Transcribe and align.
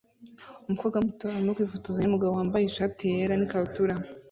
Umukobwa 0.67 0.97
muto 1.05 1.25
arimo 1.31 1.51
kwifotozanya 1.57 2.05
numugabo 2.07 2.31
wambaye 2.37 2.63
ishati 2.65 3.03
yera 3.13 3.33
n 3.37 3.41
ikabutura 3.45 3.95